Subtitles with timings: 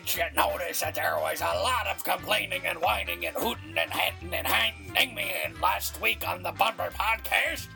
[0.00, 3.92] Did you notice that there was a lot of complaining and whining and hooting and
[3.92, 7.68] hitting and hanging me in last week on the Bumper podcast?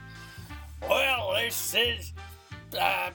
[0.88, 2.12] Well, this is
[2.80, 3.10] uh,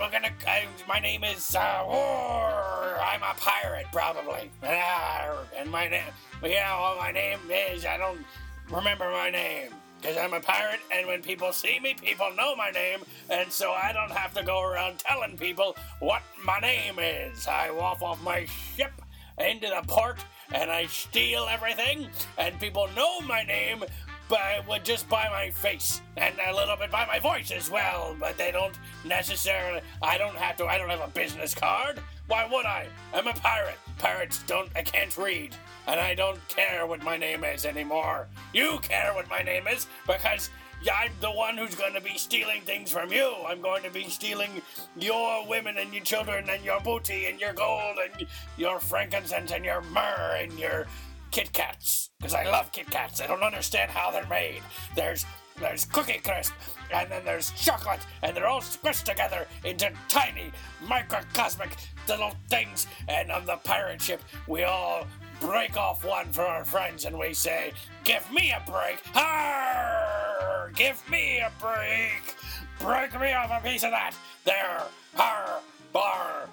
[0.00, 0.32] we're gonna.
[0.46, 2.98] Uh, my name is uh, War.
[3.02, 4.50] I'm a pirate, probably.
[4.62, 6.02] Uh, and my name,
[6.42, 7.84] yeah, well, my name is.
[7.84, 8.24] I don't
[8.70, 9.72] remember my name
[10.04, 12.98] because I'm a pirate, and when people see me, people know my name,
[13.30, 17.46] and so I don't have to go around telling people what my name is.
[17.48, 18.44] I walk off my
[18.76, 18.92] ship
[19.38, 20.18] into the port,
[20.52, 23.82] and I steal everything, and people know my name
[24.28, 28.14] by just by my face and a little bit by my voice as well.
[28.20, 29.80] But they don't necessarily.
[30.02, 30.66] I don't have to.
[30.66, 31.98] I don't have a business card.
[32.26, 32.86] Why would I?
[33.12, 33.78] I'm a pirate.
[33.98, 34.70] Pirates don't.
[34.74, 35.54] I can't read,
[35.86, 38.28] and I don't care what my name is anymore.
[38.52, 40.50] You care what my name is because.
[40.92, 43.32] I'm the one who's going to be stealing things from you.
[43.46, 44.60] I'm going to be stealing
[44.98, 48.26] your women and your children and your booty and your gold and
[48.58, 50.86] your frankincense and your myrrh and your
[51.34, 53.20] Kit Kats because I love Kit Kats.
[53.20, 54.62] I don't understand how they're made.
[54.94, 55.26] There's
[55.58, 56.52] there's Cookie Crisp,
[56.92, 60.52] and then there's chocolate, and they're all squished together into tiny,
[60.88, 61.76] microcosmic
[62.08, 62.86] little things.
[63.08, 65.08] And on the pirate ship, we all
[65.40, 67.72] break off one for our friends, and we say,
[68.04, 69.02] "Give me a break!
[69.16, 70.70] Arr!
[70.76, 72.36] Give me a break!
[72.78, 74.14] Break me off a piece of that!
[74.44, 74.84] There!
[75.16, 75.62] Har!
[75.92, 76.48] Bar!"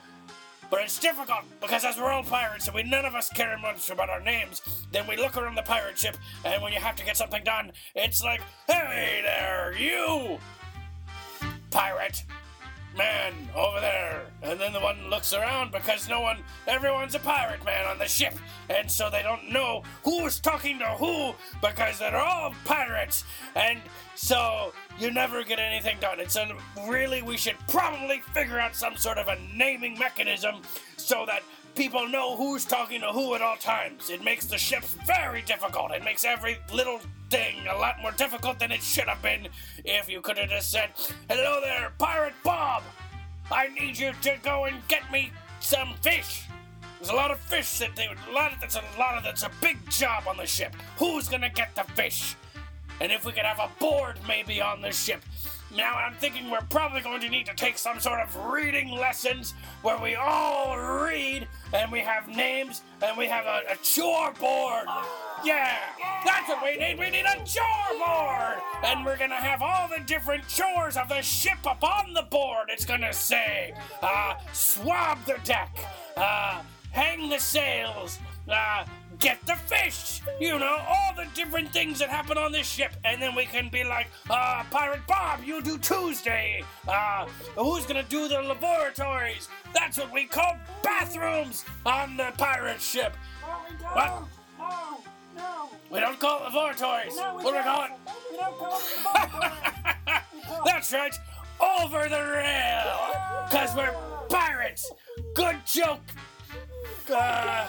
[0.72, 3.89] But it's difficult because as we're all pirates and we none of us care much
[3.89, 4.61] about our names,
[4.94, 7.73] then we look around the pirate ship and when you have to get something done,
[7.94, 10.39] it's like, hey there, you
[11.72, 12.23] pirate
[12.97, 14.25] man over there.
[14.42, 18.08] And then the one looks around because no one, everyone's a pirate man on the
[18.08, 18.34] ship.
[18.70, 23.23] And so they don't know who's talking to who because they're all pirates.
[23.56, 23.80] And
[24.16, 26.17] so you never get anything done.
[26.28, 26.45] So
[26.88, 30.62] really, we should probably figure out some sort of a naming mechanism
[30.97, 31.44] so that
[31.75, 34.09] people know who's talking to who at all times.
[34.09, 35.91] It makes the ships very difficult.
[35.91, 39.47] It makes every little thing a lot more difficult than it should have been
[39.85, 40.91] if you could have just said,
[41.29, 42.84] Hello there, Pirate Bob!
[43.51, 46.46] I need you to go and get me some fish.
[47.00, 49.44] There's a lot of fish that they a lot of that's a lot of that's
[49.44, 50.75] a big job on the ship.
[50.97, 52.35] Who's gonna get the fish?
[53.00, 55.22] And if we could have a board maybe on the ship.
[55.76, 59.54] Now I'm thinking we're probably going to need to take some sort of reading lessons
[59.82, 64.86] where we all read and we have names and we have a, a chore board.
[65.46, 65.78] Yeah,
[66.26, 67.00] that's what we need.
[67.00, 68.58] We need a chore board.
[68.84, 72.68] And we're gonna have all the different chores of the ship up on the board.
[72.70, 75.78] It's gonna say, uh, swab the deck,
[76.18, 76.62] uh,
[76.92, 78.20] hang the sails,
[78.51, 78.85] uh,
[79.19, 80.22] get the fish.
[80.39, 82.94] You know, all the different things that happen on this ship.
[83.06, 86.63] And then we can be like, uh, Pirate Bob, you do Tuesday.
[86.88, 89.47] Uh, who's gonna do the laboratories?
[89.73, 93.16] That's what we call bathrooms on the pirate ship.
[93.94, 94.23] What?
[94.59, 94.97] No,
[95.35, 97.16] no, We don't call it laboratories.
[97.16, 97.35] no.
[97.38, 97.63] we what do we don't.
[97.63, 97.91] call it?
[98.31, 100.61] We don't call it laboratory.
[100.66, 101.16] That's right.
[101.59, 103.45] Over the rail.
[103.50, 103.94] Because we're
[104.29, 104.91] pirates.
[105.35, 106.00] Good joke.
[107.13, 107.67] Uh,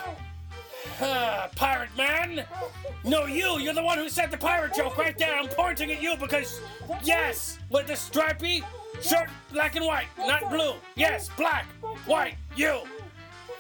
[1.01, 2.45] uh, pirate man.
[3.05, 3.59] No, you.
[3.59, 5.37] You're the one who said the pirate joke right there.
[5.37, 6.61] I'm pointing at you because,
[7.03, 8.63] yes, with the stripy
[9.01, 10.75] shirt, black and white, not blue.
[10.95, 11.67] Yes, black,
[12.07, 12.83] white, you.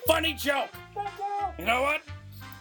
[0.06, 0.70] Funny joke.
[1.58, 2.02] You know what?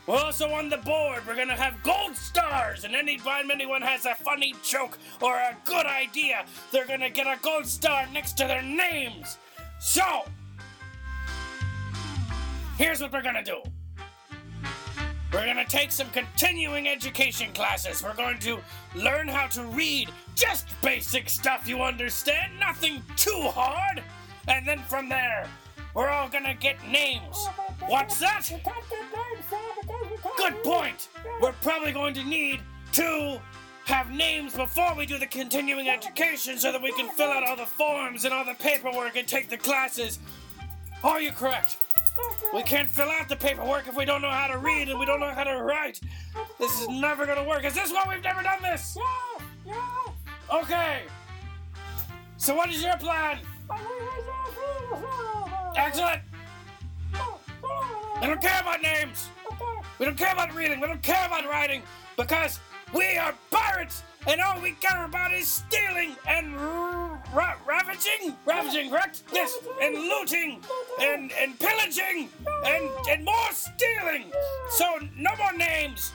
[0.08, 1.22] We're also on the board.
[1.28, 5.86] We're gonna have gold stars, and anytime anyone has a funny joke or a good
[5.86, 9.38] idea, they're gonna get a gold star next to their names.
[9.80, 10.26] So,
[12.78, 13.62] here's what we're gonna do.
[15.34, 18.04] We're gonna take some continuing education classes.
[18.04, 18.60] We're going to
[18.96, 24.04] learn how to read just basic stuff you understand, nothing too hard.
[24.50, 25.48] And then from there,
[25.94, 27.48] we're all gonna get names.
[27.88, 28.50] What's that?
[30.38, 31.08] Good point.
[31.42, 32.60] We're probably going to need
[32.94, 33.40] to
[33.86, 37.56] have names before we do the continuing education so that we can fill out all
[37.56, 40.20] the forms and all the paperwork and take the classes.
[41.04, 41.78] Are you correct?
[42.54, 45.06] We can't fill out the paperwork if we don't know how to read and we
[45.06, 46.00] don't know how to write.
[46.60, 47.64] This is never gonna work.
[47.64, 48.98] Is this why we've never done this?
[48.98, 49.78] Yes, yes.
[50.54, 51.04] Okay.
[52.38, 53.40] So what is your plan?
[55.78, 56.22] Excellent.
[57.14, 59.30] I don't care about names.
[59.98, 60.80] We don't care about reading.
[60.80, 61.84] We don't care about writing
[62.18, 62.60] because
[62.94, 66.56] we are pirates, and all we care about is stealing and
[67.34, 69.24] ra- ravaging, ravaging, correct?
[69.34, 70.62] Yes, and looting
[71.00, 72.30] and and pillaging
[72.66, 74.32] and and more stealing.
[74.70, 74.86] So
[75.16, 76.12] no more names.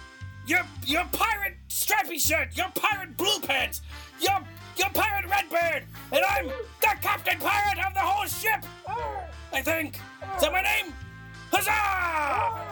[0.47, 2.49] You're you're pirate stripy shirt.
[2.57, 3.83] You're pirate blue pants.
[4.21, 4.41] You're
[4.77, 8.65] you're pirate redbird, and I'm the captain pirate of the whole ship.
[9.53, 10.01] I think.
[10.37, 10.93] Is that my name?
[11.51, 12.66] Huzzah!